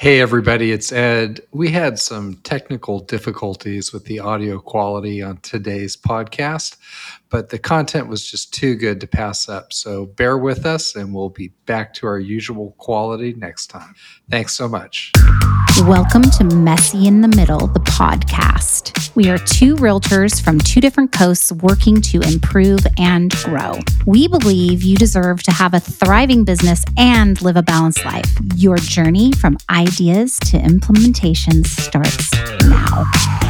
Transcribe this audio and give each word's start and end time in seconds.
Hey, 0.00 0.22
everybody, 0.22 0.72
it's 0.72 0.92
Ed. 0.92 1.40
We 1.52 1.72
had 1.72 1.98
some 1.98 2.36
technical 2.36 3.00
difficulties 3.00 3.92
with 3.92 4.06
the 4.06 4.20
audio 4.20 4.58
quality 4.58 5.20
on 5.20 5.36
today's 5.42 5.94
podcast, 5.94 6.78
but 7.30 7.48
the 7.48 7.58
content 7.58 8.08
was 8.08 8.28
just 8.28 8.52
too 8.52 8.74
good 8.74 9.00
to 9.00 9.06
pass 9.06 9.48
up. 9.48 9.72
So 9.72 10.06
bear 10.06 10.36
with 10.36 10.66
us, 10.66 10.96
and 10.96 11.14
we'll 11.14 11.30
be 11.30 11.48
back 11.64 11.94
to 11.94 12.06
our 12.06 12.18
usual 12.18 12.74
quality 12.78 13.34
next 13.34 13.68
time. 13.68 13.94
Thanks 14.28 14.54
so 14.54 14.68
much. 14.68 15.12
Welcome 15.82 16.22
to 16.22 16.44
Messy 16.44 17.06
in 17.06 17.20
the 17.20 17.28
Middle, 17.28 17.68
the 17.68 17.80
podcast. 17.80 19.14
We 19.14 19.30
are 19.30 19.38
two 19.38 19.76
realtors 19.76 20.42
from 20.42 20.58
two 20.58 20.80
different 20.80 21.12
coasts 21.12 21.52
working 21.52 22.00
to 22.02 22.20
improve 22.20 22.80
and 22.98 23.30
grow. 23.44 23.78
We 24.06 24.26
believe 24.28 24.82
you 24.82 24.96
deserve 24.96 25.42
to 25.44 25.52
have 25.52 25.72
a 25.72 25.80
thriving 25.80 26.44
business 26.44 26.84
and 26.96 27.40
live 27.40 27.56
a 27.56 27.62
balanced 27.62 28.04
life. 28.04 28.30
Your 28.56 28.76
journey 28.76 29.32
from 29.32 29.56
ideas 29.70 30.38
to 30.46 30.58
implementation 30.58 31.64
starts 31.64 32.32
now. 32.62 33.49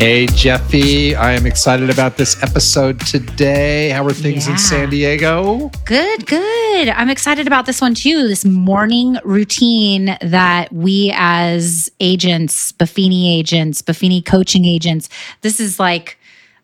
Hey, 0.00 0.24
Jefi, 0.28 1.14
I 1.14 1.32
am 1.32 1.44
excited 1.44 1.90
about 1.90 2.16
this 2.16 2.42
episode 2.42 2.98
today. 3.00 3.90
How 3.90 4.02
are 4.06 4.14
things 4.14 4.46
Yeah. 4.46 4.52
in 4.54 4.58
San 4.58 4.88
Diego? 4.88 5.70
Good, 5.84 6.26
good. 6.26 6.88
I'm 6.88 7.10
excited 7.10 7.46
about 7.46 7.66
this 7.66 7.82
one 7.82 7.94
too. 7.94 8.26
This 8.26 8.46
morning 8.46 9.18
routine 9.24 10.16
that 10.22 10.72
we 10.72 11.12
as 11.14 11.90
agents, 12.00 12.72
Buffini 12.72 13.36
agents, 13.38 13.82
Buffini 13.82 14.24
coaching 14.24 14.64
agents, 14.64 15.10
this 15.42 15.60
is 15.60 15.78
like 15.78 16.16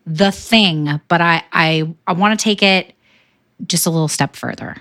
the 0.07 0.33
thing, 0.33 0.99
but 1.09 1.21
I 1.21 1.43
I 1.53 1.93
I 2.07 2.15
want 2.15 2.39
to 2.41 2.43
take 2.43 2.63
it 2.63 2.95
just 3.67 3.85
a 3.85 3.91
little 3.91 4.09
step 4.09 4.35
further. 4.35 4.77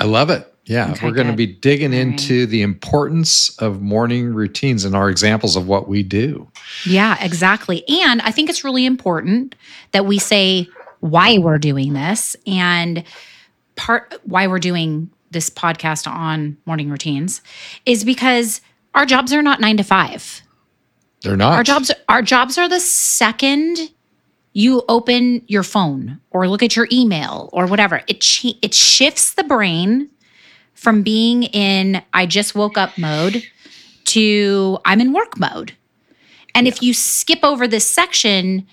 I 0.00 0.04
love 0.04 0.30
it. 0.30 0.50
Yeah, 0.68 0.90
Okay, 0.92 1.06
we're 1.06 1.14
going 1.14 1.28
to 1.28 1.32
be 1.32 1.46
digging 1.46 1.94
All 1.94 1.98
right. 1.98 2.08
into 2.08 2.44
the 2.44 2.60
importance 2.60 3.56
of 3.58 3.80
morning 3.80 4.34
routines 4.34 4.84
and 4.84 4.94
our 4.94 5.08
examples 5.08 5.56
of 5.56 5.66
what 5.66 5.88
we 5.88 6.02
do. 6.02 6.46
Yeah, 6.84 7.16
exactly. 7.24 7.88
And 7.88 8.20
I 8.20 8.30
think 8.30 8.50
it's 8.50 8.64
really 8.64 8.84
important 8.84 9.54
that 9.92 10.04
we 10.04 10.18
say 10.18 10.68
why 11.00 11.38
we're 11.38 11.58
doing 11.58 11.94
this 11.94 12.36
and 12.46 13.02
part 13.76 14.14
why 14.24 14.46
we're 14.46 14.58
doing 14.58 15.10
this 15.30 15.48
podcast 15.48 16.06
on 16.06 16.58
morning 16.66 16.90
routines 16.90 17.40
is 17.86 18.04
because 18.04 18.60
our 18.94 19.06
jobs 19.06 19.32
are 19.32 19.42
not 19.42 19.60
9 19.60 19.78
to 19.78 19.82
5. 19.84 20.42
They're 21.22 21.36
not. 21.36 21.54
Our 21.54 21.62
jobs 21.62 21.90
our 22.10 22.20
jobs 22.22 22.58
are 22.58 22.68
the 22.68 22.80
second 22.80 23.78
you 24.52 24.82
open 24.88 25.42
your 25.46 25.62
phone 25.62 26.20
or 26.30 26.46
look 26.48 26.62
at 26.62 26.76
your 26.76 26.88
email 26.92 27.48
or 27.54 27.66
whatever. 27.66 28.02
It 28.06 28.24
it 28.62 28.74
shifts 28.74 29.34
the 29.34 29.44
brain 29.44 30.10
from 30.78 31.02
being 31.02 31.42
in 31.42 32.00
I 32.14 32.24
just 32.24 32.54
woke 32.54 32.78
up 32.78 32.96
mode 32.96 33.42
to 34.04 34.78
I'm 34.84 35.00
in 35.00 35.12
work 35.12 35.36
mode. 35.36 35.74
And 36.54 36.68
if 36.68 36.82
you 36.82 36.94
skip 36.94 37.40
over 37.42 37.66
this 37.66 37.88
section, 37.88 38.64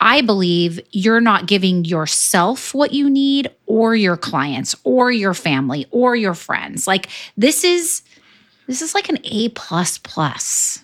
I 0.00 0.22
believe 0.22 0.80
you're 0.90 1.20
not 1.20 1.46
giving 1.46 1.84
yourself 1.84 2.74
what 2.74 2.92
you 2.92 3.08
need 3.08 3.48
or 3.66 3.94
your 3.94 4.16
clients 4.16 4.74
or 4.82 5.12
your 5.12 5.34
family 5.34 5.86
or 5.92 6.16
your 6.16 6.34
friends. 6.34 6.88
Like 6.88 7.08
this 7.36 7.62
is 7.62 8.02
this 8.66 8.82
is 8.82 8.92
like 8.92 9.08
an 9.08 9.18
A 9.22 9.50
plus 9.50 9.98
plus. 9.98 10.81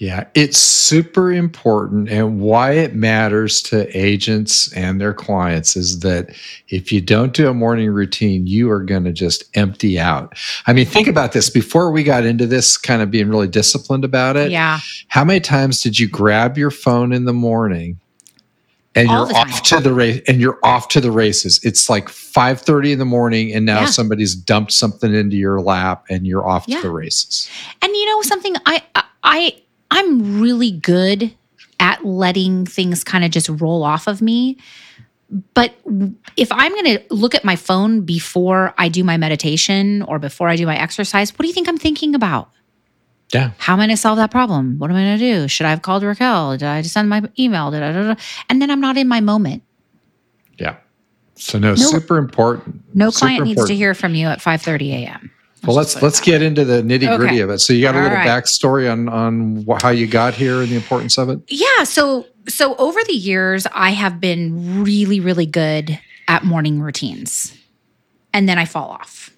Yeah, 0.00 0.24
it's 0.34 0.56
super 0.56 1.30
important. 1.30 2.08
And 2.08 2.40
why 2.40 2.70
it 2.72 2.94
matters 2.94 3.60
to 3.64 3.86
agents 3.94 4.72
and 4.72 4.98
their 4.98 5.12
clients 5.12 5.76
is 5.76 6.00
that 6.00 6.30
if 6.68 6.90
you 6.90 7.02
don't 7.02 7.34
do 7.34 7.48
a 7.50 7.52
morning 7.52 7.90
routine, 7.90 8.46
you 8.46 8.70
are 8.70 8.82
going 8.82 9.04
to 9.04 9.12
just 9.12 9.44
empty 9.58 10.00
out. 10.00 10.38
I 10.66 10.72
mean, 10.72 10.86
think 10.86 11.06
about 11.06 11.32
this 11.32 11.50
before 11.50 11.92
we 11.92 12.02
got 12.02 12.24
into 12.24 12.46
this, 12.46 12.78
kind 12.78 13.02
of 13.02 13.10
being 13.10 13.28
really 13.28 13.46
disciplined 13.46 14.06
about 14.06 14.38
it. 14.38 14.50
Yeah. 14.50 14.78
How 15.08 15.22
many 15.22 15.38
times 15.40 15.82
did 15.82 15.98
you 15.98 16.08
grab 16.08 16.56
your 16.56 16.70
phone 16.70 17.12
in 17.12 17.26
the 17.26 17.34
morning? 17.34 18.00
And 18.94 19.06
All 19.10 19.28
you're 19.28 19.36
off 19.36 19.62
to 19.64 19.80
the 19.80 19.92
race, 19.92 20.22
and 20.26 20.40
you're 20.40 20.58
off 20.64 20.88
to 20.88 21.00
the 21.02 21.12
races. 21.12 21.60
It's 21.62 21.90
like 21.90 22.08
five 22.08 22.58
thirty 22.60 22.90
in 22.90 22.98
the 22.98 23.04
morning, 23.04 23.52
and 23.52 23.66
now 23.66 23.80
Yeah. 23.80 23.86
somebody's 23.86 24.34
dumped 24.34 24.72
something 24.72 25.14
into 25.14 25.36
your 25.36 25.60
lap, 25.60 26.06
and 26.08 26.26
you're 26.26 26.48
off 26.48 26.64
Yeah. 26.66 26.78
to 26.78 26.82
the 26.84 26.90
races. 26.90 27.48
And 27.82 27.92
you 27.94 28.06
know 28.06 28.22
something 28.22 28.56
I 28.66 28.82
I 29.22 29.54
I'm 29.90 30.40
really 30.40 30.70
good 30.70 31.34
at 31.78 32.04
letting 32.04 32.66
things 32.66 33.02
kind 33.04 33.24
of 33.24 33.30
just 33.30 33.48
roll 33.48 33.82
off 33.82 34.06
of 34.06 34.20
me. 34.20 34.58
But 35.54 35.74
if 36.36 36.50
I'm 36.50 36.72
going 36.72 36.98
to 36.98 37.02
look 37.10 37.34
at 37.34 37.44
my 37.44 37.54
phone 37.56 38.00
before 38.02 38.74
I 38.78 38.88
do 38.88 39.04
my 39.04 39.16
meditation 39.16 40.02
or 40.02 40.18
before 40.18 40.48
I 40.48 40.56
do 40.56 40.66
my 40.66 40.76
exercise, 40.76 41.32
what 41.32 41.42
do 41.42 41.48
you 41.48 41.54
think 41.54 41.68
I'm 41.68 41.78
thinking 41.78 42.14
about? 42.14 42.50
Yeah, 43.32 43.52
How 43.58 43.74
am 43.74 43.78
I 43.80 43.84
going 43.86 43.90
to 43.94 43.96
solve 43.96 44.16
that 44.16 44.32
problem? 44.32 44.78
What 44.78 44.90
am 44.90 44.96
I 44.96 45.04
going 45.04 45.18
to 45.18 45.40
do? 45.42 45.48
Should 45.48 45.66
I 45.66 45.70
have 45.70 45.82
called 45.82 46.02
Raquel? 46.02 46.52
Did 46.58 46.64
I 46.64 46.82
just 46.82 46.94
send 46.94 47.08
my 47.08 47.22
email? 47.38 47.70
Did 47.70 47.80
I? 47.80 48.16
And 48.48 48.60
then 48.60 48.72
I'm 48.72 48.80
not 48.80 48.96
in 48.96 49.06
my 49.06 49.20
moment. 49.20 49.62
yeah. 50.58 50.76
So 51.36 51.58
no, 51.58 51.74
super 51.74 52.18
important. 52.18 52.82
No 52.94 53.10
client 53.10 53.44
needs 53.44 53.64
to 53.64 53.74
hear 53.74 53.94
from 53.94 54.14
you 54.14 54.26
at 54.26 54.40
5:30 54.40 54.90
a.m. 54.90 55.30
Well, 55.64 55.76
let's 55.76 56.00
let's 56.02 56.20
get 56.20 56.42
into 56.42 56.64
the 56.64 56.82
nitty 56.82 57.16
gritty 57.16 57.34
Okay. 57.34 57.40
of 57.40 57.50
it. 57.50 57.58
So 57.58 57.72
you 57.72 57.82
got 57.82 57.94
a 57.94 58.00
little 58.00 58.16
right. 58.16 58.26
backstory 58.26 58.90
on 58.90 59.08
on 59.08 59.64
wh- 59.66 59.82
how 59.82 59.90
you 59.90 60.06
got 60.06 60.34
here 60.34 60.60
and 60.62 60.68
the 60.68 60.76
importance 60.76 61.18
of 61.18 61.28
it. 61.28 61.40
Yeah, 61.48 61.84
so 61.84 62.26
so 62.48 62.74
over 62.76 62.98
the 63.04 63.12
years 63.14 63.66
I 63.72 63.90
have 63.90 64.20
been 64.20 64.82
really 64.84 65.20
really 65.20 65.46
good 65.46 65.98
at 66.28 66.44
morning 66.44 66.80
routines. 66.80 67.56
And 68.32 68.48
then 68.48 68.58
I 68.58 68.64
fall 68.64 68.90
off. 68.90 69.30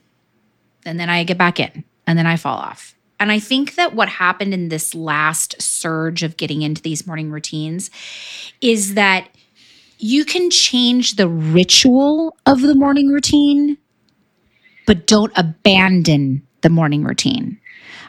And 0.84 1.00
then 1.00 1.08
I 1.08 1.24
get 1.24 1.38
back 1.38 1.58
in 1.58 1.84
and 2.06 2.18
then 2.18 2.26
I 2.26 2.36
fall 2.36 2.58
off. 2.58 2.94
And 3.18 3.30
I 3.32 3.38
think 3.38 3.76
that 3.76 3.94
what 3.94 4.08
happened 4.08 4.52
in 4.52 4.68
this 4.68 4.94
last 4.94 5.60
surge 5.62 6.22
of 6.22 6.36
getting 6.36 6.62
into 6.62 6.82
these 6.82 7.06
morning 7.06 7.30
routines 7.30 7.88
is 8.60 8.94
that 8.94 9.28
you 9.98 10.24
can 10.24 10.50
change 10.50 11.14
the 11.14 11.28
ritual 11.28 12.36
of 12.46 12.60
the 12.60 12.74
morning 12.74 13.08
routine 13.08 13.78
but 14.86 15.06
don't 15.06 15.32
abandon 15.36 16.42
the 16.62 16.70
morning 16.70 17.04
routine. 17.04 17.58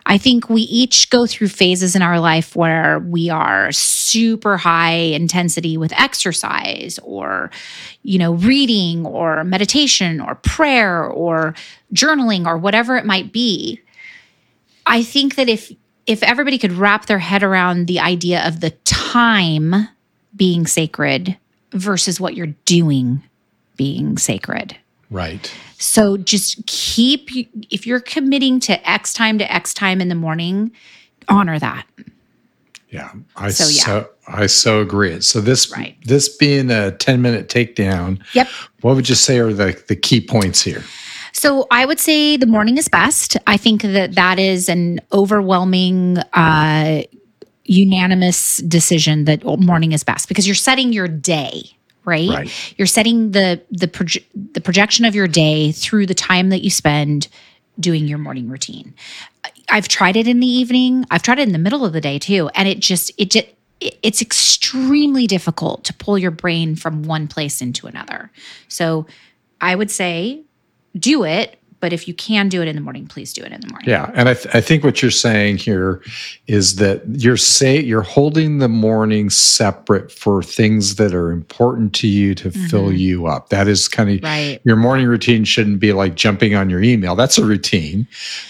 I 0.06 0.18
think 0.18 0.50
we 0.50 0.64
each 0.64 1.10
go 1.10 1.26
through 1.26 1.48
phases 1.48 1.96
in 1.96 2.02
our 2.02 2.20
life 2.20 2.56
where 2.56 3.00
we 3.00 3.30
are 3.30 3.72
super 3.72 4.58
high 4.58 4.92
intensity 4.92 5.78
with 5.78 5.94
exercise 5.94 7.00
or 7.04 7.52
you 8.04 8.20
know 8.20 8.34
reading 8.34 9.06
or 9.06 9.44
meditation 9.44 10.20
or 10.20 10.36
prayer 10.36 11.06
or 11.06 11.56
journaling 11.94 12.46
or 12.46 12.58
whatever 12.58 12.98
it 12.98 13.06
might 13.06 13.32
be. 13.32 13.80
I 14.86 15.04
think 15.04 15.36
that 15.36 15.48
if 15.48 15.72
if 16.06 16.22
everybody 16.22 16.58
could 16.58 16.74
wrap 16.74 17.06
their 17.06 17.20
head 17.20 17.44
around 17.44 17.88
the 17.88 18.02
idea 18.02 18.46
of 18.46 18.60
the 18.60 18.72
time 18.84 19.88
being 20.36 20.68
sacred 20.68 21.38
versus 21.72 22.20
what 22.20 22.36
you're 22.36 22.54
doing 22.66 23.24
being 23.78 24.18
sacred. 24.18 24.76
Right. 25.10 25.54
So 25.84 26.16
just 26.18 26.66
keep, 26.66 27.30
if 27.70 27.86
you're 27.86 28.00
committing 28.00 28.60
to 28.62 28.90
X 28.90 29.14
time 29.14 29.38
to 29.38 29.54
X 29.54 29.74
time 29.74 30.00
in 30.00 30.08
the 30.08 30.16
morning, 30.16 30.72
honor 31.28 31.60
that. 31.60 31.86
Yeah. 32.90 33.12
I 33.36 33.50
So, 33.50 33.66
so. 33.66 34.10
I 34.28 34.46
so 34.46 34.80
agree. 34.82 35.20
So 35.22 35.42
this 35.42 35.72
Right. 35.72 35.98
this 36.06 36.30
being 36.30 36.72
a 36.72 36.92
10 36.92 37.22
minute 37.22 37.50
takedown, 37.50 38.20
Yep. 38.34 38.48
what 38.82 38.96
would 38.96 39.10
you 39.10 39.16
say 39.16 39.40
are 39.40 39.52
the 39.52 39.78
the 39.88 39.96
key 39.96 40.22
points 40.22 40.62
here? 40.62 40.84
So 41.34 41.68
I 41.72 41.86
would 41.86 42.00
say 42.00 42.38
the 42.38 42.46
morning 42.46 42.78
is 42.78 42.88
best. 42.88 43.36
I 43.48 43.58
think 43.58 43.82
that 43.82 44.14
that 44.16 44.40
is 44.40 44.70
an 44.70 45.02
overwhelming, 45.12 46.20
uh, 46.34 47.02
unanimous 47.66 48.58
decision 48.58 49.26
that 49.26 49.44
morning 49.60 49.92
is 49.94 50.04
best 50.04 50.28
because 50.28 50.48
you're 50.48 50.56
setting 50.56 50.94
your 50.94 51.08
day. 51.08 51.64
Right? 52.06 52.30
Right. 52.30 52.74
you're 52.78 52.88
setting 52.88 53.32
the 53.32 53.62
the 53.72 53.88
proje- 53.88 54.26
the 54.54 54.62
projection 54.62 55.06
of 55.06 55.16
your 55.16 55.28
day 55.28 55.72
through 55.72 56.06
the 56.06 56.14
time 56.14 56.50
that 56.50 56.62
you 56.62 56.70
spend 56.70 57.28
doing 57.80 58.08
your 58.08 58.18
morning 58.18 58.50
routine. 58.50 58.94
I've 59.70 59.88
tried 59.88 60.16
it 60.16 60.28
in 60.28 60.40
the 60.40 60.48
evening. 60.48 61.06
I've 61.10 61.24
tried 61.24 61.40
it 61.40 61.44
in 61.44 61.54
the 61.54 61.60
middle 61.60 61.86
of 61.86 61.94
the 61.94 62.02
day 62.02 62.20
too, 62.20 62.50
and 62.56 62.68
it 62.68 62.80
just 62.80 63.12
it 63.18 63.32
just 63.32 63.48
it's 63.80 64.22
extremely 64.22 65.28
difficult 65.28 65.84
to 65.86 65.94
pull 65.94 66.18
your 66.18 66.32
brain 66.32 66.76
from 66.76 67.04
one 67.04 67.28
place 67.28 67.62
into 67.62 67.88
another. 67.88 68.32
So 68.68 69.06
I 69.60 69.76
would 69.76 69.92
say 69.92 70.44
do 70.98 71.24
it, 71.24 71.60
but 71.84 71.92
if 71.92 72.08
you 72.08 72.14
can 72.14 72.48
do 72.48 72.62
it 72.62 72.68
in 72.70 72.78
the 72.78 72.82
morning, 72.82 73.06
please 73.08 73.34
do 73.34 73.44
it 73.44 73.52
in 73.52 73.60
the 73.60 73.68
morning. 73.68 73.90
Yeah, 73.90 74.10
and 74.14 74.30
I, 74.30 74.36
th- 74.36 74.56
I 74.56 74.62
think 74.62 74.86
what 74.86 75.02
you're 75.02 75.12
saying 75.12 75.58
here 75.58 76.02
is 76.48 76.78
that 76.78 77.02
you're 77.10 77.36
say 77.36 77.78
you're 77.82 78.02
holding 78.04 78.60
the 78.60 78.70
morning 78.70 79.30
separate 79.30 80.10
for 80.10 80.42
things 80.42 80.96
that 80.96 81.14
are 81.14 81.30
important 81.30 81.94
to 81.96 82.08
you 82.08 82.36
to 82.36 82.52
fill 82.52 82.86
Mhm. 82.90 82.98
you 83.00 83.28
up. 83.28 83.50
That 83.50 83.68
is 83.68 83.90
kind 83.90 84.10
of 84.10 84.24
Right. 84.24 84.62
your 84.64 84.78
morning 84.78 85.08
routine 85.08 85.44
shouldn't 85.44 85.82
be 85.82 85.92
like 85.92 86.16
jumping 86.16 86.56
on 86.56 86.70
your 86.70 86.82
email. 86.82 87.18
That's 87.18 87.38
a 87.38 87.44
routine, 87.44 88.08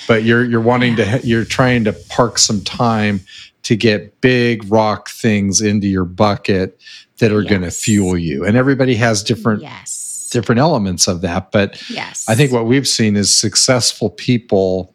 but 0.07 0.23
you're 0.23 0.45
you're 0.45 0.61
wanting 0.61 0.95
to 0.97 1.19
you're 1.23 1.43
trying 1.43 1.85
to 1.85 1.93
park 2.09 2.37
some 2.37 2.61
time 2.61 3.21
to 3.63 3.75
get 3.75 4.21
big 4.21 4.71
rock 4.71 5.09
things 5.09 5.59
into 5.59 5.87
your 5.87 6.05
bucket 6.05 6.79
that 7.17 7.31
are 7.31 7.41
going 7.41 7.61
to 7.63 7.71
fuel 7.71 8.15
you. 8.15 8.45
And 8.45 8.55
everybody 8.55 8.93
has 8.93 9.23
different 9.23 9.63
Yes. 9.63 10.11
Different 10.33 10.59
elements 10.59 11.07
of 11.07 11.21
that, 11.21 11.51
but 11.51 11.81
Yes. 11.89 12.25
I 12.27 12.35
think 12.35 12.51
what 12.51 12.65
we've 12.65 12.87
seen 12.87 13.15
is 13.15 13.33
successful 13.33 14.09
people 14.09 14.93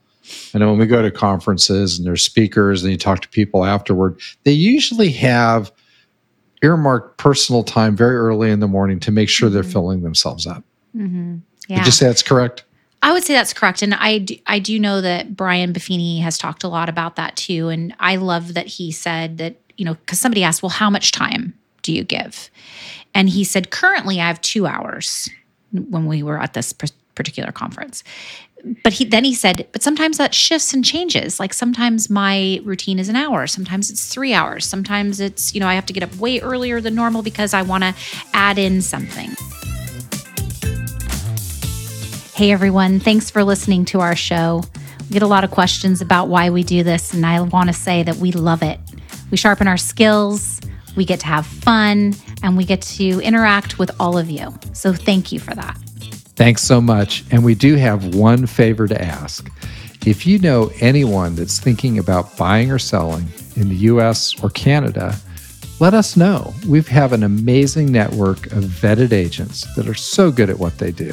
And 0.53 0.63
when 0.63 0.77
we 0.77 0.87
go 0.87 1.01
to 1.01 1.11
conferences 1.11 1.97
and 1.99 2.07
there's 2.07 2.23
speakers 2.23 2.83
and 2.83 2.93
you 2.93 2.99
talk 2.99 3.21
to 3.23 3.29
people 3.31 3.65
afterward, 3.65 4.21
they 4.45 4.53
usually 4.53 5.11
have 5.13 5.73
earmarked 6.63 7.17
personal 7.17 7.63
time 7.65 7.97
very 7.97 8.15
early 8.15 8.51
in 8.51 8.61
the 8.61 8.69
morning 8.69 9.01
to 9.01 9.11
make 9.11 9.31
sure 9.31 9.49
they're 9.49 9.63
Mhm. 9.63 9.73
filling 9.73 10.03
themselves 10.03 10.47
up. 10.47 10.65
Mm-hmm. 10.95 11.37
Would 11.71 11.87
you 11.87 11.93
say 11.93 12.07
that's 12.07 12.23
correct? 12.23 12.65
I 13.03 13.13
would 13.13 13.25
say 13.25 13.33
that's 13.33 13.55
correct. 13.55 13.81
And 13.81 13.95
I 13.95 14.19
do, 14.19 14.37
I 14.47 14.59
do 14.59 14.79
know 14.79 15.01
that 15.01 15.35
Brian 15.35 15.73
Buffini 15.73 16.21
has 16.21 16.37
talked 16.37 16.63
a 16.63 16.69
lot 16.69 16.91
about 16.91 17.17
that 17.17 17.37
too. 17.37 17.69
And 17.71 17.95
I 17.99 18.17
love 18.17 18.53
that 18.53 18.67
he 18.67 18.93
said 18.93 19.39
that, 19.39 19.57
you 19.79 19.85
know, 19.87 19.95
because 19.95 20.19
somebody 20.21 20.43
asked, 20.45 20.63
well, 20.63 20.69
how 20.71 20.91
much 20.91 21.11
time 21.13 21.55
do 21.89 21.95
you 21.95 22.05
give? 22.05 22.51
And 23.15 23.31
he 23.31 23.45
said, 23.45 23.71
currently 23.71 24.21
I 24.21 24.27
have 24.27 24.43
two 24.43 24.67
hours 24.67 25.31
when 25.73 26.05
we 26.05 26.23
were 26.23 26.39
at 26.39 26.53
this 26.53 26.75
particular 27.15 27.51
conference. 27.51 28.05
But 28.85 28.93
he 28.93 29.07
then 29.07 29.25
he 29.25 29.35
said, 29.35 29.67
but 29.73 29.83
sometimes 29.83 30.19
that 30.19 30.35
shifts 30.35 30.75
and 30.75 30.85
changes. 30.85 31.41
Like 31.41 31.55
sometimes 31.55 32.11
my 32.11 32.61
routine 32.63 32.99
is 32.99 33.09
an 33.09 33.17
hour, 33.17 33.47
sometimes 33.47 33.91
it's 33.91 34.13
three 34.13 34.35
hours, 34.35 34.67
sometimes 34.67 35.19
it's, 35.19 35.55
you 35.55 35.61
know, 35.61 35.67
I 35.67 35.77
have 35.77 35.87
to 35.87 35.95
get 35.95 36.03
up 36.03 36.15
way 36.17 36.41
earlier 36.41 36.79
than 36.83 36.95
normal 36.95 37.23
because 37.23 37.55
I 37.55 37.63
want 37.63 37.85
to 37.85 37.95
add 38.35 38.59
in 38.59 38.83
something. 38.83 39.31
Hey 42.35 42.53
everyone, 42.53 43.01
thanks 43.01 43.31
for 43.31 43.45
listening 43.45 43.87
to 43.87 44.01
our 44.01 44.15
show. 44.15 44.63
We 45.09 45.15
get 45.15 45.23
a 45.23 45.27
lot 45.27 45.43
of 45.43 45.51
questions 45.51 46.03
about 46.03 46.29
why 46.29 46.51
we 46.51 46.65
do 46.65 46.83
this, 46.83 47.15
and 47.15 47.25
I 47.25 47.41
want 47.41 47.69
to 47.69 47.73
say 47.73 48.03
that 48.03 48.17
we 48.17 48.31
love 48.33 48.63
it. 48.63 48.79
We 49.31 49.39
sharpen 49.39 49.67
our 49.67 49.79
skills, 49.79 50.61
we 50.99 51.05
get 51.07 51.21
to 51.21 51.27
have 51.27 51.47
fun, 51.47 52.15
and 52.43 52.57
we 52.57 52.65
get 52.65 52.83
to 52.83 53.21
interact 53.21 53.79
with 53.79 53.91
all 53.99 54.19
of 54.19 54.29
you. 54.29 54.53
So 54.75 54.93
thank 54.93 55.33
you 55.33 55.39
for 55.39 55.55
that. 55.55 55.79
Thanks 56.35 56.63
so 56.63 56.81
much. 56.81 57.25
And 57.31 57.45
we 57.45 57.55
do 57.55 57.77
have 57.77 58.15
one 58.15 58.47
favor 58.47 58.87
to 58.89 59.01
ask. 59.01 59.49
If 60.05 60.27
you 60.27 60.39
know 60.41 60.71
anyone 60.81 61.37
that's 61.37 61.61
thinking 61.61 61.99
about 61.99 62.37
buying 62.37 62.71
or 62.71 62.79
selling 62.79 63.29
in 63.57 63.69
the 63.69 63.77
US 63.77 64.43
or 64.43 64.51
Canada, 64.51 65.17
let 65.81 65.95
us 65.95 66.17
know. 66.17 66.53
We 66.67 66.83
have 66.83 67.13
an 67.13 67.23
amazing 67.23 67.93
network 67.93 68.47
of 68.47 68.65
vetted 68.65 69.13
agents 69.13 69.73
that 69.77 69.89
are 69.89 69.95
so 69.95 70.33
good 70.33 70.51
at 70.51 70.59
what 70.59 70.79
they 70.79 70.91
do. 70.91 71.13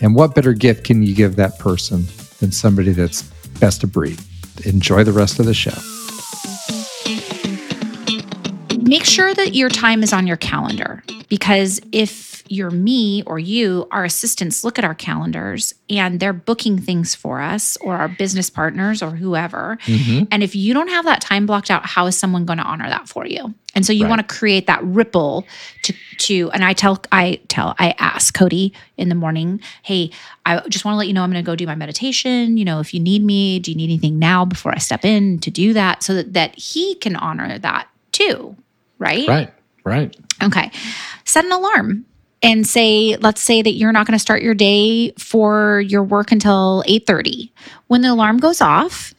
And 0.00 0.14
what 0.14 0.34
better 0.34 0.54
gift 0.54 0.84
can 0.84 1.02
you 1.02 1.14
give 1.14 1.36
that 1.36 1.58
person 1.58 2.06
than 2.40 2.52
somebody 2.52 2.92
that's 2.92 3.22
best 3.60 3.84
of 3.84 3.92
breed? 3.92 4.18
Enjoy 4.64 5.04
the 5.04 5.12
rest 5.12 5.38
of 5.40 5.46
the 5.46 5.54
show. 5.54 5.78
Make 8.84 9.04
sure 9.04 9.32
that 9.34 9.54
your 9.54 9.68
time 9.68 10.02
is 10.02 10.12
on 10.12 10.26
your 10.26 10.36
calendar 10.36 11.02
because 11.28 11.80
if 11.92 12.42
you're 12.48 12.70
me 12.70 13.22
or 13.26 13.38
you, 13.38 13.88
our 13.90 14.04
assistants 14.04 14.62
look 14.64 14.78
at 14.78 14.84
our 14.84 14.94
calendars 14.94 15.72
and 15.88 16.20
they're 16.20 16.34
booking 16.34 16.78
things 16.78 17.14
for 17.14 17.40
us 17.40 17.76
or 17.78 17.96
our 17.96 18.08
business 18.08 18.50
partners 18.50 19.02
or 19.02 19.12
whoever. 19.12 19.78
Mhm. 19.86 20.28
And 20.30 20.42
if 20.42 20.54
you 20.54 20.74
don't 20.74 20.88
have 20.88 21.06
that 21.06 21.22
time 21.22 21.46
blocked 21.46 21.70
out, 21.70 21.86
how 21.86 22.04
is 22.06 22.16
someone 22.18 22.44
going 22.44 22.58
to 22.58 22.64
honor 22.64 22.88
that 22.88 23.08
for 23.08 23.26
you? 23.26 23.54
And 23.74 23.84
so 23.86 23.92
you 23.94 24.04
Right. 24.04 24.10
want 24.10 24.28
to 24.28 24.34
create 24.34 24.66
that 24.66 24.84
ripple 24.84 25.46
to 25.84 25.94
to 26.18 26.50
and 26.52 26.62
I 26.64 26.74
tell 26.74 27.02
I 27.10 27.40
tell 27.48 27.74
I 27.78 27.94
ask 27.98 28.34
Cody 28.34 28.72
in 28.98 29.08
the 29.08 29.14
morning, 29.16 29.60
"Hey, 29.82 30.10
I 30.46 30.60
just 30.68 30.84
want 30.84 30.94
to 30.94 30.98
let 30.98 31.08
you 31.08 31.12
know 31.14 31.22
I'm 31.24 31.32
going 31.32 31.42
to 31.42 31.46
go 31.46 31.56
do 31.56 31.66
my 31.66 31.74
meditation, 31.74 32.56
you 32.56 32.64
know, 32.64 32.78
if 32.80 32.92
you 32.94 33.00
need 33.00 33.24
me, 33.24 33.58
do 33.58 33.70
you 33.72 33.76
need 33.76 33.84
anything 33.90 34.18
now 34.18 34.44
before 34.44 34.72
I 34.72 34.78
step 34.78 35.04
in 35.04 35.38
to 35.40 35.50
do 35.50 35.72
that 35.72 36.02
so 36.02 36.14
that 36.14 36.34
that 36.34 36.56
he 36.58 36.94
can 36.96 37.16
honor 37.16 37.58
that 37.58 37.88
too." 38.12 38.54
Right? 38.98 39.26
Right, 39.28 39.52
right. 39.84 40.16
Okay. 40.42 40.70
Set 41.24 41.44
an 41.44 41.52
alarm 41.52 42.04
and 42.42 42.66
say, 42.66 43.16
let's 43.16 43.42
say 43.42 43.62
that 43.62 43.72
you're 43.74 43.92
not 43.92 44.06
going 44.06 44.14
to 44.16 44.22
start 44.22 44.42
your 44.42 44.54
day 44.54 45.12
for 45.18 45.80
your 45.80 46.02
work 46.04 46.30
until 46.32 46.84
8:30. 46.86 47.50
When 47.88 48.02
the 48.02 48.10
alarm 48.10 48.38
goes 48.38 48.60
off, 48.60 49.14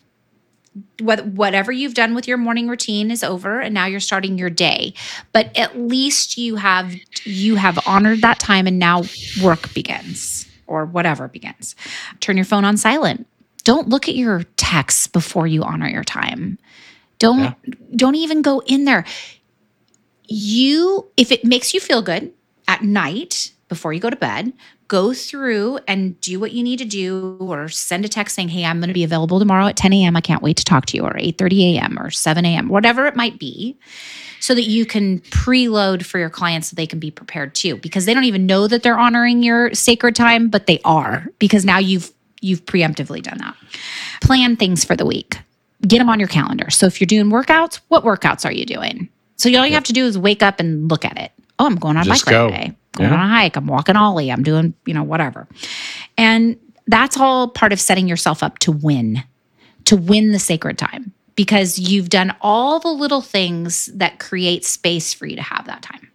what- 0.99 1.25
whatever 1.27 1.71
you've 1.71 1.93
done 1.93 2.13
with 2.15 2.27
your 2.27 2.37
morning 2.37 2.67
routine 2.67 3.09
is 3.11 3.23
over 3.23 3.59
and 3.59 3.73
now 3.73 3.85
you're 3.85 3.99
starting 3.99 4.37
your 4.37 4.49
day. 4.49 4.93
But 5.31 5.57
at 5.57 5.77
least 5.79 6.37
you 6.37 6.55
have 6.57 6.93
you 7.23 7.55
have 7.55 7.79
honored 7.87 8.21
that 8.21 8.39
time 8.39 8.67
and 8.67 8.77
now 8.79 9.03
work 9.41 9.73
begins 9.73 10.45
or 10.67 10.85
whatever 10.85 11.27
begins. 11.27 11.75
Turn 12.19 12.37
your 12.37 12.45
phone 12.45 12.65
on 12.65 12.77
silent. 12.77 13.27
Don't 13.63 13.89
look 13.89 14.07
at 14.07 14.15
your 14.15 14.43
texts 14.57 15.07
before 15.07 15.47
you 15.47 15.63
honor 15.63 15.87
your 15.89 16.03
time. 16.03 16.57
Don't 17.19 17.39
Yeah. 17.39 17.53
don't 17.95 18.15
even 18.15 18.41
go 18.41 18.61
in 18.65 18.83
there 18.85 19.05
you 20.27 21.07
if 21.17 21.31
it 21.31 21.43
makes 21.43 21.73
you 21.73 21.79
feel 21.79 22.01
good 22.01 22.31
at 22.67 22.83
night 22.83 23.51
before 23.67 23.93
you 23.93 23.99
go 23.99 24.09
to 24.09 24.15
bed 24.15 24.53
go 24.87 25.13
through 25.13 25.79
and 25.87 26.19
do 26.21 26.39
what 26.39 26.51
you 26.51 26.61
need 26.63 26.77
to 26.77 26.85
do 26.85 27.37
or 27.39 27.67
send 27.67 28.05
a 28.05 28.07
text 28.07 28.35
saying 28.35 28.49
hey 28.49 28.65
i'm 28.65 28.79
going 28.79 28.87
to 28.87 28.93
be 28.93 29.03
available 29.03 29.39
tomorrow 29.39 29.67
at 29.67 29.75
10 29.75 29.93
a.m 29.93 30.15
i 30.15 30.21
can't 30.21 30.43
wait 30.43 30.57
to 30.57 30.63
talk 30.63 30.85
to 30.85 30.97
you 30.97 31.03
or 31.03 31.13
8.30 31.13 31.75
a.m 31.75 31.99
or 31.99 32.11
7 32.11 32.45
a.m 32.45 32.69
whatever 32.69 33.05
it 33.05 33.15
might 33.15 33.39
be 33.39 33.77
so 34.39 34.53
that 34.53 34.63
you 34.63 34.85
can 34.85 35.19
preload 35.21 36.05
for 36.05 36.19
your 36.19 36.29
clients 36.29 36.69
so 36.69 36.75
they 36.75 36.85
can 36.85 36.99
be 36.99 37.09
prepared 37.09 37.55
too 37.55 37.77
because 37.77 38.05
they 38.05 38.13
don't 38.13 38.25
even 38.25 38.45
know 38.45 38.67
that 38.67 38.83
they're 38.83 38.99
honoring 38.99 39.41
your 39.41 39.73
sacred 39.73 40.15
time 40.15 40.49
but 40.49 40.67
they 40.67 40.79
are 40.85 41.27
because 41.39 41.65
now 41.65 41.79
you've 41.79 42.11
you've 42.41 42.63
preemptively 42.65 43.23
done 43.23 43.39
that. 43.39 43.55
Plan 44.21 44.55
things 44.55 44.85
for 44.85 44.95
the 44.95 45.05
week. 45.05 45.39
Get 45.81 45.97
them 45.97 46.09
on 46.09 46.19
your 46.19 46.27
calendar. 46.27 46.69
So 46.69 46.85
if 46.85 47.01
you're 47.01 47.07
doing 47.07 47.31
workouts 47.31 47.79
what 47.87 48.03
workouts 48.03 48.45
are 48.45 48.51
you 48.51 48.65
doing 48.65 49.09
so 49.37 49.49
all 49.57 49.65
you 49.65 49.73
have 49.73 49.83
to 49.85 49.93
do 49.93 50.05
is 50.05 50.17
wake 50.17 50.43
up 50.43 50.59
and 50.59 50.89
look 50.89 51.05
at 51.05 51.17
it. 51.17 51.31
Oh, 51.59 51.65
I'm 51.65 51.75
going 51.75 51.97
on 51.97 52.05
a 52.05 52.09
bike 52.09 52.25
ride 52.27 52.47
today. 52.49 52.75
Going 52.93 53.09
Yeah. 53.09 53.15
on 53.15 53.25
a 53.25 53.27
hike. 53.33 53.55
I'm 53.55 53.67
walking 53.67 53.95
Ollie. 53.95 54.31
I'm 54.31 54.43
doing, 54.43 54.73
you 54.85 54.93
know, 54.93 55.03
whatever. 55.03 55.47
And 56.17 56.57
that's 56.87 57.17
all 57.17 57.47
part 57.49 57.73
of 57.73 57.79
setting 57.79 58.07
yourself 58.07 58.43
up 58.43 58.59
to 58.59 58.71
win, 58.71 59.23
to 59.85 59.97
win 59.97 60.31
the 60.31 60.39
sacred 60.39 60.77
time 60.77 61.11
because 61.35 61.77
you've 61.79 62.09
done 62.09 62.33
all 62.41 62.79
the 62.79 62.89
little 62.91 63.21
things 63.21 63.87
that 63.93 64.19
create 64.19 64.63
space 64.63 65.13
for 65.13 65.25
you 65.25 65.35
to 65.35 65.41
have 65.41 65.65
that 65.65 65.81
time. 65.81 66.09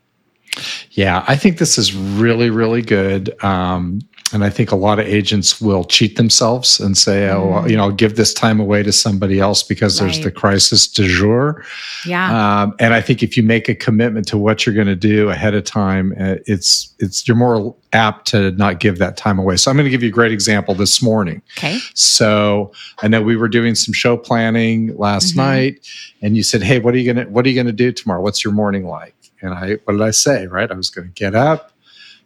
Yeah, 0.93 1.25
I 1.29 1.37
think 1.37 1.59
this 1.59 1.79
is 1.79 1.95
really, 1.95 2.51
really 2.51 2.83
good. 2.83 3.33
Um, 3.45 4.01
and 4.33 4.45
I 4.45 4.51
think 4.51 4.71
a 4.71 4.77
lot 4.77 4.99
of 4.99 5.07
agents 5.07 5.61
will 5.61 5.83
cheat 5.85 6.17
themselves 6.17 6.79
and 6.79 6.97
say, 6.97 7.29
oh, 7.31 7.63
Mm. 7.65 7.71
you 7.71 7.77
know, 7.77 7.85
I'll 7.85 7.91
give 7.91 8.15
this 8.17 8.33
time 8.33 8.61
away 8.61 8.83
to 8.83 8.93
somebody 8.93 9.41
else 9.41 9.63
because 9.63 9.99
there's 9.99 10.21
the 10.21 10.31
crisis 10.31 10.87
du 10.87 11.09
jour. 11.09 11.65
Yeah. 12.07 12.63
Um, 12.63 12.75
and 12.79 12.95
I 12.95 13.01
think 13.01 13.23
if 13.23 13.37
you 13.37 13.43
make 13.43 13.69
a 13.69 13.75
commitment 13.75 14.29
to 14.29 14.39
what 14.39 14.65
you're 14.65 14.75
going 14.75 14.87
to 14.87 14.95
do 14.97 15.31
ahead 15.31 15.55
of 15.55 15.65
time, 15.65 16.15
uh, 16.21 16.37
it's 16.47 16.95
it's 17.01 17.27
you're 17.27 17.37
more 17.37 17.75
apt 17.93 18.29
to 18.29 18.53
not 18.53 18.79
give 18.79 18.99
that 18.99 19.17
time 19.17 19.39
away. 19.39 19.57
So 19.57 19.71
I'm 19.71 19.77
going 19.77 19.85
to 19.87 19.91
give 19.91 20.03
you 20.03 20.11
a 20.11 20.13
great 20.13 20.33
example 20.33 20.75
this 20.75 21.03
morning. 21.03 21.43
okay. 21.59 21.79
So 21.95 22.73
I 23.03 23.09
know 23.09 23.23
we 23.23 23.37
were 23.37 23.49
doing 23.49 23.75
some 23.75 23.93
show 23.93 24.17
planning 24.17 24.97
last 24.97 25.33
Mhm. 25.35 25.37
night, 25.37 25.87
and 26.23 26.37
you 26.37 26.43
said, 26.43 26.63
"Hey, 26.63 26.79
what 26.79 26.95
are 26.95 26.99
you 26.99 27.13
gonna 27.13 27.29
What 27.29 27.45
are 27.47 27.49
you 27.49 27.57
gonna 27.57 27.73
do 27.73 27.91
tomorrow? 27.93 28.21
What's 28.23 28.45
your 28.45 28.53
morning 28.53 28.87
like?" 28.87 29.15
And 29.43 29.55
I, 29.55 29.79
what 29.85 29.95
did 29.95 30.03
I 30.03 30.11
say? 30.11 30.47
Right, 30.47 30.71
I 30.71 30.75
was 30.75 30.91
going 30.91 31.09
to 31.09 31.15
get 31.15 31.35
up. 31.35 31.73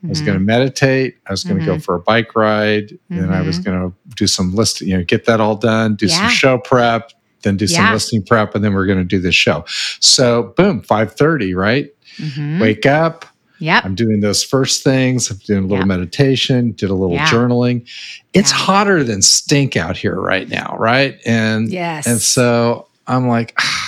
I 0.05 0.09
was 0.09 0.21
going 0.21 0.39
to 0.39 0.45
meditate. 0.45 1.17
I 1.27 1.33
was 1.33 1.45
going 1.45 1.59
to 1.61 1.65
go 1.67 1.77
Mhm. 1.77 1.83
for 1.83 1.95
a 1.95 2.01
bike 2.01 2.37
ride, 2.37 2.99
and 3.09 3.35
I 3.35 3.41
was 3.41 3.59
Mhm. 3.59 3.65
going 3.65 3.81
to 3.91 3.97
do 4.17 4.27
some 4.27 4.55
list. 4.55 4.81
You 4.83 4.99
know, 4.99 5.05
get 5.05 5.25
that 5.25 5.41
all 5.41 5.57
done. 5.57 5.95
Do 5.95 6.07
Yeah. 6.07 6.17
some 6.19 6.29
show 6.29 6.59
prep. 6.59 7.11
Then 7.43 7.57
do 7.57 7.67
some 7.67 7.85
Yeah. 7.85 7.93
listing 7.93 8.23
prep, 8.23 8.55
and 8.55 8.63
then 8.65 8.73
we're 8.75 8.87
going 8.87 8.99
to 8.99 9.05
do 9.05 9.19
this 9.19 9.35
show. 9.35 9.65
So, 10.01 10.55
boom, 10.57 10.83
five 10.83 11.13
thirty. 11.15 11.55
Right, 11.55 11.89
Mhm. 12.19 12.61
wake 12.61 12.87
up. 12.87 13.25
Yeah. 13.59 13.81
I'm 13.85 13.95
doing 13.95 14.21
those 14.21 14.43
first 14.43 14.83
things. 14.83 15.31
I'm 15.31 15.39
doing 15.47 15.61
a 15.61 15.67
little 15.67 15.79
Yeah. 15.79 15.85
meditation, 15.85 16.73
did 16.73 16.91
a 16.91 16.95
little 16.95 17.15
Yeah. 17.17 17.27
journaling. 17.27 17.87
It's 18.35 18.51
hotter 18.51 19.05
than 19.05 19.23
stink 19.23 19.77
out 19.77 19.97
here 19.97 20.17
right 20.17 20.49
now, 20.49 20.77
right? 20.79 21.19
And 21.25 21.71
Yes. 21.71 22.07
and 22.07 22.21
so 22.21 22.89
I'm 23.07 23.29
like, 23.29 23.55
ah, 23.59 23.84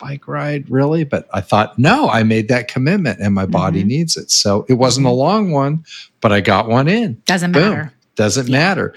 bike 0.00 0.26
ride, 0.26 0.68
really? 0.70 1.04
But 1.04 1.28
I 1.32 1.40
thought, 1.40 1.78
no, 1.78 2.08
I 2.08 2.22
made 2.22 2.48
that 2.48 2.68
commitment 2.68 3.20
and 3.20 3.34
my 3.34 3.46
body 3.46 3.82
Mhm. 3.82 3.86
needs 3.88 4.16
it. 4.16 4.30
So 4.30 4.64
it 4.68 4.74
wasn't 4.74 5.06
a 5.06 5.10
Mhm. 5.10 5.16
long 5.16 5.50
one, 5.52 5.84
but 6.20 6.32
I 6.32 6.40
got 6.40 6.68
one 6.68 6.88
in. 6.88 7.18
Doesn't 7.26 7.52
Boom. 7.52 7.68
matter. 7.70 7.92
Doesn't 8.16 8.48
Yeah. 8.48 8.58
matter. 8.58 8.94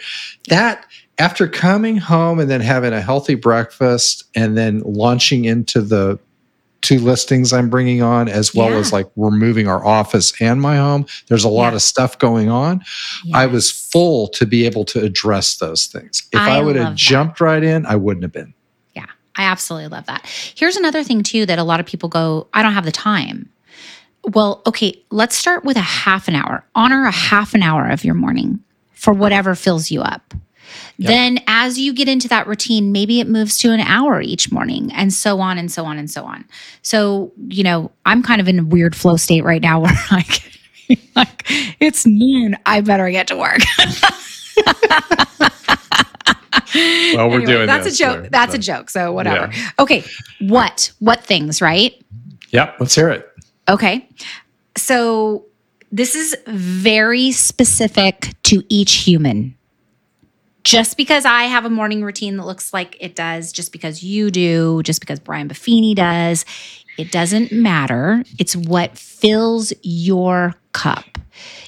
That 0.49 0.85
after 1.19 1.47
coming 1.47 1.97
home 1.97 2.39
and 2.39 2.49
then 2.49 2.61
having 2.61 2.93
a 2.93 3.01
healthy 3.01 3.35
breakfast 3.35 4.23
and 4.35 4.57
then 4.57 4.81
launching 4.85 5.45
into 5.45 5.81
the 5.81 6.17
two 6.81 6.99
listings 6.99 7.53
I'm 7.53 7.69
bringing 7.69 8.01
on, 8.01 8.27
as 8.27 8.53
well 8.53 8.71
Yeah. 8.71 8.77
as 8.77 8.91
like 8.91 9.07
we're 9.15 9.31
moving 9.31 9.67
our 9.69 9.85
office 9.85 10.33
and 10.41 10.59
my 10.59 10.75
home. 10.75 11.05
There's 11.29 11.45
a 11.45 11.49
lot 11.49 11.69
Yeah. 11.69 11.75
of 11.75 11.81
stuff 11.81 12.19
going 12.19 12.49
on. 12.49 12.81
I 13.33 13.45
was 13.45 13.71
full 13.71 14.27
to 14.29 14.45
be 14.45 14.65
able 14.65 14.83
to 14.85 14.99
address 15.01 15.55
those 15.55 15.85
things. 15.85 16.23
If 16.33 16.39
I 16.39 16.57
I, 16.57 16.61
would 16.61 16.75
have 16.75 16.89
that. 16.89 16.95
jumped 16.97 17.39
right 17.39 17.63
in, 17.63 17.85
I 17.85 17.95
wouldn't 17.95 18.23
have 18.23 18.33
been. 18.33 18.53
I 19.35 19.43
absolutely 19.43 19.89
love 19.89 20.05
that. 20.05 20.25
Here's 20.55 20.75
another 20.75 21.03
thing 21.03 21.23
too 21.23 21.45
that 21.45 21.59
a 21.59 21.63
lot 21.63 21.79
of 21.79 21.85
people 21.85 22.09
go, 22.09 22.47
I 22.53 22.61
don't 22.61 22.73
have 22.73 22.85
the 22.85 22.91
time. 22.91 23.49
Well, 24.25 24.61
okay, 24.65 25.01
let's 25.09 25.35
start 25.35 25.65
with 25.65 25.75
a 25.75 25.81
half 25.81 26.27
an 26.27 26.35
hour. 26.35 26.63
Honor 26.75 27.05
a 27.05 27.11
half 27.11 27.53
an 27.53 27.61
hour 27.61 27.89
of 27.89 28.05
your 28.05 28.13
morning 28.13 28.63
for 28.93 29.13
whatever 29.13 29.53
fills 29.55 29.91
you 29.91 30.01
up. 30.01 30.33
Yep. 30.97 31.07
Then 31.07 31.39
as 31.47 31.77
you 31.77 31.93
get 31.93 32.07
into 32.07 32.27
that 32.29 32.47
routine, 32.47 32.91
maybe 32.91 33.19
it 33.19 33.27
moves 33.27 33.57
to 33.59 33.71
an 33.71 33.79
hour 33.81 34.21
each 34.21 34.51
morning 34.51 34.91
and 34.93 35.11
so 35.11 35.39
on 35.39 35.57
and 35.57 35.71
so 35.71 35.85
on 35.85 35.97
and 35.97 36.09
so 36.09 36.23
on. 36.23 36.45
So, 36.83 37.31
you 37.47 37.63
know, 37.63 37.91
I'm 38.05 38.23
kind 38.23 38.39
of 38.39 38.47
in 38.47 38.59
a 38.59 38.63
weird 38.63 38.95
flow 38.95 39.17
state 39.17 39.43
right 39.43 39.61
now 39.61 39.79
where 39.83 39.91
I 40.11 40.23
like 41.15 41.43
it's 41.79 42.05
noon, 42.05 42.55
I 42.65 42.81
better 42.81 43.09
get 43.09 43.27
to 43.27 43.37
work. 43.37 43.59
Well, 47.15 47.29
we're 47.29 47.45
doing 47.45 47.67
that's 47.67 47.85
this, 47.85 47.95
a 47.95 47.97
joke. 48.03 48.23
so- 48.25 48.29
that's 48.31 48.51
so- 48.53 48.57
a 48.57 48.59
joke. 48.61 48.89
So 48.89 49.11
whatever. 49.11 49.51
Okay. 49.79 50.03
What? 50.41 50.91
What 50.99 51.23
things, 51.23 51.61
right? 51.61 51.93
Yep. 52.49 52.75
Let's 52.79 52.95
hear 52.95 53.09
it. 53.09 53.29
Okay. 53.69 54.07
So 54.77 55.45
this 55.91 56.15
is 56.15 56.35
very 56.47 57.31
specific 57.31 58.33
to 58.43 58.63
each 58.69 58.93
human. 58.93 59.55
Just 60.63 60.95
because 60.95 61.25
I 61.25 61.43
have 61.43 61.65
a 61.65 61.69
morning 61.69 62.03
routine 62.03 62.37
that 62.37 62.45
looks 62.45 62.73
like 62.73 62.95
it 63.01 63.15
does, 63.15 63.51
just 63.51 63.71
because 63.73 64.01
you 64.01 64.31
do, 64.31 64.81
just 64.83 65.01
because 65.01 65.19
Brian 65.19 65.49
Buffini 65.49 65.93
does, 65.93 66.45
it 66.97 67.11
doesn't 67.11 67.51
matter. 67.51 68.23
It's 68.39 68.55
what 68.55 68.97
fills 68.97 69.73
your 69.81 70.55
cup. 70.71 71.03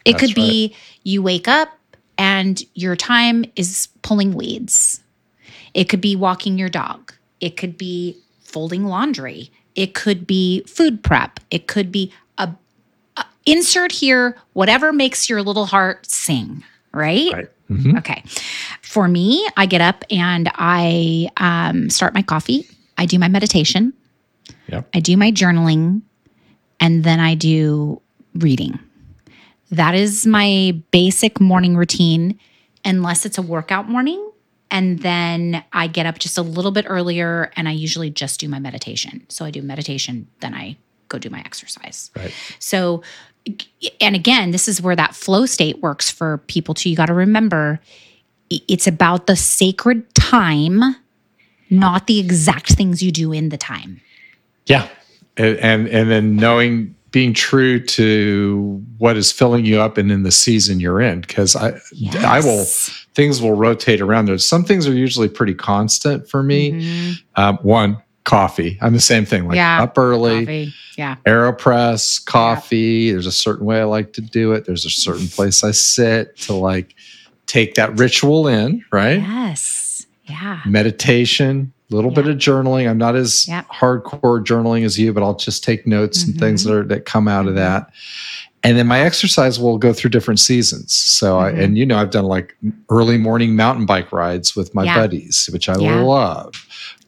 It 0.06 0.14
That's 0.14 0.22
could 0.28 0.36
be 0.36 0.74
you 1.04 1.22
wake 1.22 1.48
up 1.50 1.70
and 2.18 2.62
your 2.74 2.96
time 2.96 3.46
is 3.56 3.88
pulling 4.02 4.34
weeds. 4.34 5.02
It 5.74 5.86
could 5.90 6.02
be 6.02 6.16
walking 6.16 6.58
your 6.58 6.70
dog. 6.70 7.14
It 7.42 7.58
could 7.58 7.78
be 7.78 8.18
folding 8.44 8.86
laundry. 8.86 9.52
It 9.76 9.94
could 9.94 10.26
be 10.26 10.62
food 10.64 11.04
prep. 11.04 11.40
It 11.52 11.68
could 11.68 11.92
be 11.92 12.12
a, 12.38 12.50
a- 13.18 13.26
insert 13.46 13.92
here 13.92 14.38
whatever 14.54 14.94
makes 14.94 15.30
your 15.30 15.42
little 15.42 15.66
heart 15.66 16.06
sing, 16.10 16.64
right? 16.94 17.34
Right. 17.34 17.50
Mhm. 17.70 17.98
Okay. 17.98 18.24
For 18.82 19.08
me, 19.08 19.46
I 19.58 19.66
get 19.66 19.82
up 19.82 20.06
and 20.12 20.50
I 20.56 21.30
um, 21.38 21.90
start 21.90 22.14
my 22.14 22.22
coffee. 22.22 22.68
I 22.98 23.06
do 23.06 23.18
my 23.20 23.28
meditation. 23.28 23.92
Yep. 24.68 24.88
I 24.94 25.00
do 25.00 25.18
my 25.18 25.32
journaling, 25.32 26.02
and 26.80 27.04
then 27.04 27.20
I 27.20 27.36
do 27.36 28.02
reading. 28.36 28.80
That 29.72 29.96
is 29.96 30.26
my 30.26 30.80
basic 30.92 31.40
morning 31.40 31.76
routine, 31.76 32.40
unless 32.84 33.26
it's 33.26 33.38
a 33.38 33.42
workout 33.42 33.90
morning. 33.90 34.32
And 34.72 35.00
then 35.00 35.64
I 35.74 35.88
get 35.88 36.06
up 36.06 36.20
just 36.20 36.38
a 36.38 36.42
little 36.42 36.72
bit 36.72 36.86
earlier 36.88 37.52
and 37.56 37.68
I 37.68 37.72
usually 37.72 38.10
just 38.10 38.40
do 38.40 38.50
my 38.50 38.60
meditation. 38.60 39.26
So 39.30 39.46
I 39.46 39.52
do 39.52 39.62
meditation, 39.62 40.28
then 40.40 40.54
I 40.54 40.78
go 41.08 41.18
do 41.18 41.30
my 41.30 41.40
exercise. 41.40 42.12
Right. 42.16 42.34
So, 42.60 43.04
and 44.02 44.16
again, 44.16 44.52
this 44.52 44.68
is 44.68 44.82
where 44.82 44.96
that 44.96 45.16
flow 45.16 45.46
state 45.46 45.80
works 45.82 46.10
for 46.10 46.40
people 46.40 46.74
too. 46.74 46.90
You 46.90 46.96
got 46.96 47.08
to 47.08 47.14
remember 47.14 47.80
it's 48.50 48.88
about 48.88 49.28
the 49.28 49.36
sacred 49.36 50.14
time, 50.16 50.82
not 51.70 52.08
the 52.08 52.20
exact 52.20 52.74
things 52.74 53.02
you 53.02 53.12
do 53.12 53.32
in 53.32 53.50
the 53.50 53.58
time. 53.58 54.02
Yeah. 54.66 54.88
And, 55.38 55.58
and 55.58 55.88
and 55.88 56.12
then 56.12 56.36
knowing 56.38 56.95
being 57.16 57.32
true 57.34 57.80
to 57.80 58.84
what 58.98 59.16
is 59.16 59.32
filling 59.32 59.64
you 59.64 59.80
up 59.80 59.98
and 59.98 60.12
in 60.12 60.24
the 60.24 60.32
season 60.34 60.82
you're 60.82 61.00
in 61.00 61.22
because 61.22 61.56
I 61.56 61.80
I 62.20 62.42
will 62.42 62.66
things 63.14 63.42
will 63.42 63.54
rotate 63.54 64.02
around 64.02 64.26
there. 64.26 64.38
Some 64.38 64.66
things 64.66 64.86
are 64.86 64.94
usually 64.94 65.30
pretty 65.30 65.54
constant 65.54 66.28
for 66.30 66.44
me. 66.44 66.72
Mhm. 66.74 67.14
Um, 67.38 67.58
one, 67.62 67.98
coffee. 68.26 68.78
I'm 68.82 68.92
the 68.92 69.00
same 69.00 69.24
thing. 69.24 69.48
Like 69.48 69.56
Yeah. 69.56 69.82
up 69.84 69.98
early, 69.98 70.40
Coffee. 70.42 70.74
Yeah. 70.98 71.16
AeroPress, 71.26 72.26
coffee. 72.26 73.12
There's 73.12 73.28
a 73.28 73.32
certain 73.32 73.66
way 73.66 73.80
I 73.80 73.86
like 73.86 74.12
to 74.14 74.22
do 74.22 74.52
it. 74.52 74.66
There's 74.66 74.84
a 74.84 74.90
certain 74.90 75.30
place 75.30 75.64
I 75.64 75.72
sit 75.72 76.36
to 76.40 76.54
like 76.54 76.96
take 77.46 77.76
that 77.76 77.98
ritual 77.98 78.50
in, 78.50 78.84
right? 78.92 79.22
Yes. 79.22 80.06
Yeah. 80.26 80.60
Meditation, 80.66 81.72
a 81.92 81.96
little 81.96 82.12
bit 82.12 82.28
of 82.28 82.38
journaling. 82.38 82.90
I'm 82.90 82.98
not 82.98 83.16
as 83.16 83.46
hardcore 83.72 84.44
journaling 84.44 84.84
as 84.86 84.98
you, 85.00 85.14
but 85.14 85.24
I'll 85.24 85.36
just 85.36 85.64
take 85.64 85.86
notes 85.86 86.24
and 86.24 86.38
things 86.38 86.64
Mhm. 86.64 86.66
that 86.68 86.74
are 86.76 86.84
that 86.86 87.06
come 87.06 87.28
out 87.28 87.46
of 87.48 87.54
Mhm. 87.54 87.58
that. 87.58 87.90
And 88.64 88.78
then 88.78 88.88
my 88.88 89.02
exercise 89.02 89.60
will 89.60 89.78
go 89.78 89.94
through 89.94 90.10
different 90.10 90.40
seasons. 90.40 90.92
So 90.94 91.38
I 91.38 91.52
Mhm. 91.52 91.64
and 91.64 91.78
you 91.78 91.86
know 91.86 91.98
I've 91.98 92.10
done 92.10 92.26
like 92.26 92.56
early 92.90 93.18
morning 93.18 93.56
mountain 93.56 93.86
bike 93.86 94.12
rides 94.12 94.56
with 94.56 94.74
my 94.74 94.86
Yeah. 94.86 94.98
buddies, 94.98 95.48
which 95.54 95.70
I 95.70 95.78
Yeah. 95.78 96.02
love. 96.02 96.54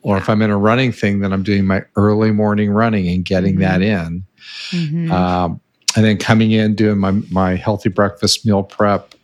Or 0.03 0.17
if 0.17 0.29
I'm 0.29 0.41
in 0.43 0.51
a 0.51 0.57
running 0.57 0.91
thing, 0.91 1.19
then 1.19 1.33
I'm 1.33 1.43
doing 1.43 1.65
my 1.65 1.81
early 1.95 2.31
morning 2.31 2.69
running 2.69 3.07
and 3.07 3.25
getting 3.25 3.55
Mhm. 3.55 3.59
that 3.61 3.81
in. 3.81 4.23
Mhm. 4.71 5.11
Um, 5.11 5.59
and 5.95 6.05
then 6.05 6.17
coming 6.17 6.51
in 6.51 6.75
doing 6.75 6.99
my 6.99 7.13
my 7.31 7.55
healthy 7.55 7.89
breakfast 7.89 8.45
meal 8.45 8.61
prep. 8.61 9.15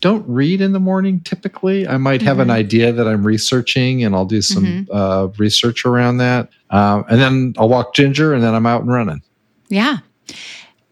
Don't 0.00 0.24
read 0.28 0.60
in 0.60 0.72
the 0.72 0.80
morning 0.80 1.20
typically. 1.20 1.86
I 1.88 1.96
might 1.96 2.22
have 2.22 2.38
an 2.38 2.48
Mhm. 2.48 2.52
idea 2.52 2.92
that 2.92 3.08
I'm 3.08 3.24
researching, 3.26 4.04
and 4.04 4.14
I'll 4.14 4.24
do 4.26 4.40
some 4.40 4.64
Mhm. 4.64 4.88
uh, 4.92 5.28
research 5.38 5.84
around 5.84 6.18
that. 6.18 6.50
Um, 6.70 7.04
and 7.08 7.20
then 7.20 7.54
I'll 7.58 7.68
walk 7.68 7.94
ginger, 7.94 8.32
and 8.32 8.42
then 8.42 8.54
I'm 8.54 8.66
out 8.66 8.82
and 8.82 8.90
running. 8.92 9.22
Yeah. 9.68 9.98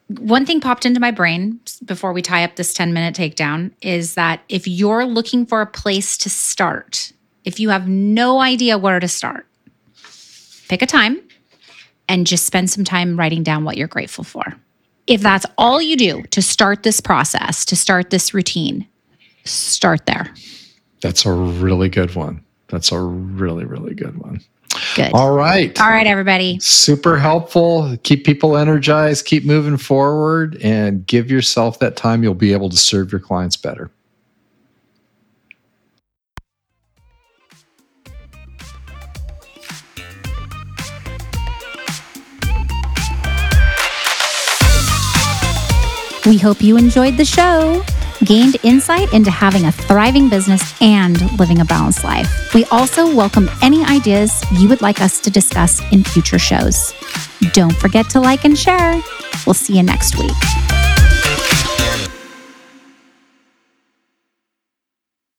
One 0.09 0.45
thing 0.47 0.61
popped 0.61 0.87
into 0.87 1.01
my 1.01 1.11
brain 1.11 1.61
before 1.85 2.13
we 2.13 2.23
tie 2.23 2.45
up 2.45 2.57
this 2.57 2.73
10 2.75 2.93
minute 2.93 3.15
takedown 3.15 3.73
is 3.83 4.15
that 4.15 4.41
if 4.49 4.67
you're 4.69 5.05
looking 5.05 5.47
for 5.47 5.61
a 5.61 5.67
place 5.67 6.17
to 6.19 6.31
start, 6.31 7.13
if 7.45 7.59
you 7.61 7.71
have 7.71 7.89
no 7.89 8.41
idea 8.41 8.79
where 8.79 9.01
to 9.01 9.09
start, 9.09 9.47
pick 10.69 10.83
a 10.83 10.87
time 10.87 11.19
and 12.09 12.27
just 12.27 12.47
spend 12.47 12.71
some 12.71 12.85
time 12.85 13.17
writing 13.19 13.43
down 13.43 13.65
what 13.65 13.77
you're 13.77 13.89
grateful 13.89 14.25
for. 14.25 14.45
If 15.09 15.21
that's 15.23 15.47
all 15.59 15.81
you 15.81 15.97
do 15.97 16.23
to 16.31 16.43
start 16.43 16.83
this 16.83 17.01
process, 17.01 17.65
to 17.67 17.77
start 17.77 18.11
this 18.11 18.33
routine, 18.35 18.87
start 19.47 20.07
there. 20.07 20.33
That's 21.01 21.25
a 21.27 21.33
really 21.33 21.89
good 21.89 22.15
one. 22.15 22.45
That's 22.69 22.93
a 22.93 23.01
really 23.01 23.65
really 23.65 23.95
good 23.95 24.19
one. 24.19 24.41
Good. 24.95 25.13
All 25.15 25.33
right. 25.33 25.79
All 25.81 25.89
right, 25.89 26.07
everybody. 26.07 26.59
Super 26.61 27.19
helpful. 27.19 27.97
Keep 28.03 28.25
people 28.25 28.57
energized, 28.57 29.25
keep 29.25 29.45
moving 29.45 29.79
forward, 29.79 30.59
and 30.63 31.07
give 31.07 31.31
yourself 31.31 31.79
that 31.79 31.97
time. 31.97 32.23
You'll 32.23 32.35
be 32.35 32.53
able 32.53 32.69
to 32.71 32.77
serve 32.77 33.11
your 33.11 33.21
clients 33.21 33.57
better. 33.57 33.91
We 46.27 46.39
hope 46.39 46.61
you 46.61 46.77
enjoyed 46.77 47.17
the 47.17 47.25
show, 47.25 47.85
gained 48.27 48.57
insight 48.63 49.13
into 49.13 49.31
having 49.31 49.65
a 49.65 49.73
thriving 49.73 50.29
business 50.29 50.75
and 50.83 51.21
living 51.39 51.61
a 51.61 51.65
balanced 51.65 52.05
life. 52.05 52.53
We 52.55 52.65
also 52.67 53.15
welcome 53.15 53.49
any 53.63 53.85
ideas 53.85 54.45
you 54.53 54.69
would 54.69 54.83
like 54.83 55.01
us 55.01 55.21
to 55.21 55.31
discuss 55.31 55.81
in 55.93 56.03
future 56.03 56.39
shows. 56.39 56.93
Don't 57.53 57.77
forget 57.77 58.11
to 58.11 58.21
like 58.21 58.45
and 58.45 58.59
share. 58.59 59.01
We'll 59.47 59.55
see 59.55 59.77
you 59.77 59.83
next 59.83 60.19
week. 60.19 60.66